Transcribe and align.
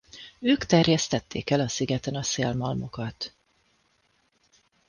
Ők 0.39 0.65
terjesztették 0.65 1.49
el 1.49 1.59
a 1.59 1.67
szigeten 1.67 2.15
a 2.15 2.23
szélmalmokat. 2.23 3.33